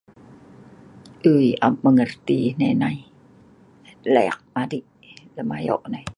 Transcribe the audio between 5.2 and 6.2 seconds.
lem ayo nai